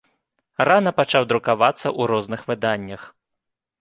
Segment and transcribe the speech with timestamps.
[0.69, 3.01] Рана пачаў друкавацца ў розных выданнях.